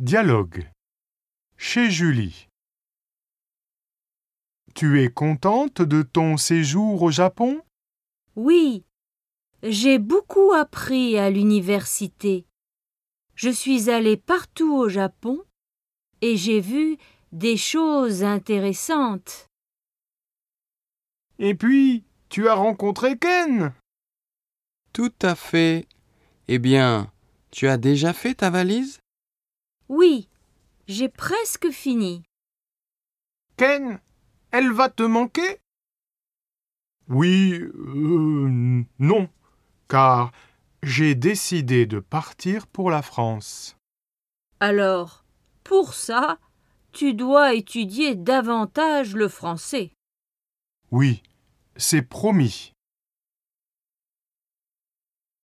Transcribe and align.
Dialogue. 0.00 0.70
Chez 1.56 1.90
Julie. 1.90 2.46
Tu 4.76 5.02
es 5.02 5.10
contente 5.10 5.82
de 5.82 6.02
ton 6.02 6.36
séjour 6.36 7.02
au 7.02 7.10
Japon? 7.10 7.62
Oui, 8.36 8.84
j'ai 9.64 9.98
beaucoup 9.98 10.52
appris 10.52 11.18
à 11.18 11.30
l'université. 11.30 12.46
Je 13.34 13.50
suis 13.50 13.90
allée 13.90 14.16
partout 14.16 14.72
au 14.72 14.88
Japon 14.88 15.42
et 16.20 16.36
j'ai 16.36 16.60
vu 16.60 16.96
des 17.32 17.56
choses 17.56 18.22
intéressantes. 18.22 19.48
Et 21.40 21.56
puis, 21.56 22.04
tu 22.28 22.46
as 22.46 22.54
rencontré 22.54 23.18
Ken? 23.18 23.72
Tout 24.92 25.14
à 25.22 25.34
fait. 25.34 25.88
Eh 26.46 26.60
bien, 26.60 27.12
tu 27.50 27.66
as 27.66 27.78
déjà 27.78 28.12
fait 28.12 28.34
ta 28.34 28.50
valise? 28.50 29.00
Oui, 29.88 30.28
j'ai 30.86 31.08
presque 31.08 31.70
fini. 31.70 32.22
Ken, 33.56 34.00
elle 34.50 34.72
va 34.72 34.88
te 34.88 35.02
manquer? 35.02 35.58
Oui, 37.08 37.58
euh, 37.58 38.84
non, 38.98 39.28
car 39.88 40.30
j'ai 40.82 41.14
décidé 41.14 41.86
de 41.86 42.00
partir 42.00 42.66
pour 42.66 42.90
la 42.90 43.02
France. 43.02 43.76
Alors, 44.60 45.24
pour 45.64 45.94
ça, 45.94 46.38
tu 46.92 47.14
dois 47.14 47.54
étudier 47.54 48.14
davantage 48.14 49.14
le 49.14 49.28
français. 49.28 49.92
Oui, 50.90 51.22
c'est 51.76 52.02
promis. 52.02 52.72